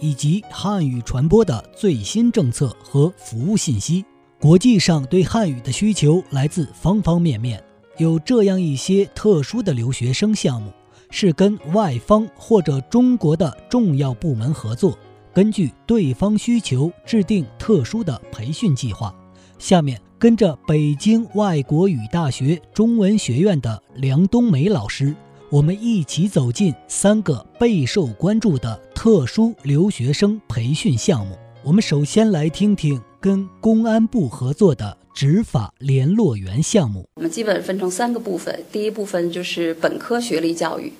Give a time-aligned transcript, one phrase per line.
[0.00, 4.04] 以及汉语传播的最新政策和服务信息。
[4.38, 7.62] 国际上对汉语的需求来自方方面面，
[7.96, 10.70] 有这样一些特殊的留学生项目，
[11.10, 14.96] 是跟外方或者中国的重要部门合作，
[15.32, 19.14] 根据对方需求制定特殊的培训计划。
[19.58, 25.16] 下面跟着北京外国语大学中文学院的梁冬梅老师。
[25.56, 31.34] 我们一起走进三个备受关注的特殊留学生培训项目。
[31.64, 37.08] 我们首先来听听跟公安部合作的执法联络员项目。
[37.14, 40.92] 我们基本分成三个部分，第一部分就是本科学历教育，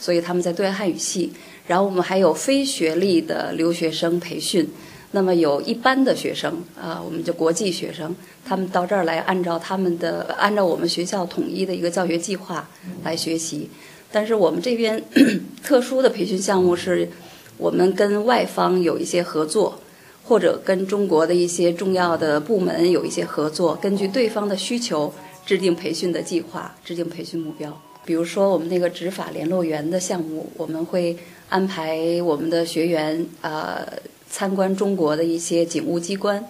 [0.00, 1.32] 所以他们在对外汉语系。
[1.68, 4.68] 然后我们还有非学历的留学生培训，
[5.12, 8.12] 那么有一般的学生啊，我们就国际学生，
[8.44, 12.68] 他们到这儿来按照他们的按照我们学校统一的一个教学计划
[13.04, 13.70] 来学习。
[14.12, 15.02] 但是我们这边
[15.62, 17.08] 特殊的培训项目是，
[17.56, 19.78] 我们跟外方有一些合作，
[20.24, 25.12] 或者跟中国的一些重要的部门有一些合作，根据对方的需求
[25.46, 27.80] 制定培训的计划，制定培训目标。
[28.04, 31.16] 比如说我们那个执法联络员的项目，我们会
[31.48, 33.86] 安排我们的学员呃
[34.28, 36.44] 参观中国的一些警务机关，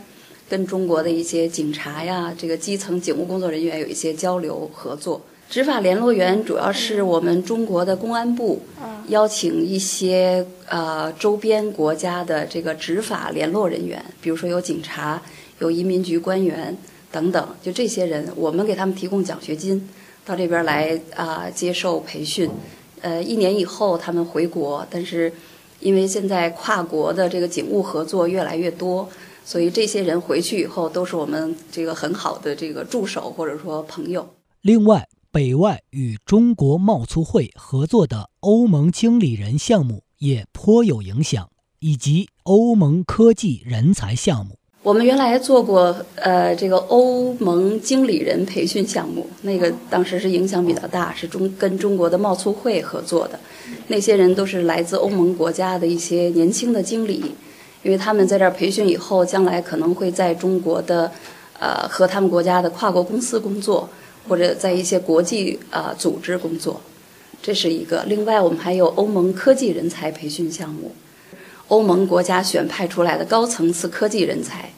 [0.49, 5.21] 跟中国的一些警察呀，这个基层警务工作人员有一些交流合作。
[5.51, 8.63] 执法联络员主要是我们中国的公安部
[9.09, 15.21] 邀请一些呃周边国家的这个执法联络人员，比如说有警察、
[15.59, 16.77] 有移民局官员
[17.11, 19.89] 等等，就这些人，我们给他们提供奖学金，
[20.25, 22.49] 到这边来啊接受培训。
[23.01, 25.33] 呃，一年以后他们回国，但是
[25.81, 29.09] 因为现在跨国的这个警务合作越来越多，
[29.45, 34.29] 所以这些人回去以后都是我们这个很好的这个助手或者说朋友。
[34.63, 35.09] 另外。
[35.33, 41.49] 北外与中国贸促会合作的欧盟经理人项目也颇有影响，
[41.79, 44.59] 以及欧盟科技人才项目。
[44.83, 53.39] 我们原来做过呃这个欧盟经理人培训项目，那个当时是影响比较大，是中跟中国的贸促会合作的。
[53.87, 57.23] 那些人都是来自欧盟国家的一些年轻的经理，
[57.85, 61.13] 因为他们在这儿培训以后，将来可能会在中国的
[61.61, 63.89] 呃和他们国家的跨国公司工作。
[64.31, 66.81] 或者在一些国际啊组织工作，
[67.43, 68.05] 这是一个。
[68.05, 70.93] 另外，我们还有欧盟科技人才培训项目，
[71.67, 74.71] 欧盟国家选派出来的高层次科技人才，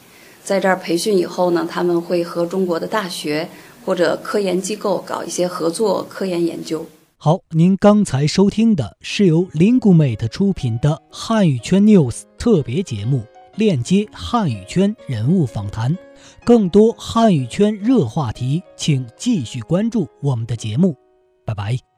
[0.43, 3.47] 在这儿培训以后呢，他们会和中国的大学
[3.85, 6.83] 或者科研机构搞一些合作科研研究。
[7.17, 13.21] 好，您刚才收听的是由 Linguemate 出品的汉语圈 News 特别节目。
[13.55, 15.97] 链接汉语圈人物访谈，
[16.43, 20.95] 更多汉语圈热话题，请继续关注我们的节目。
[21.45, 21.92] 拜拜。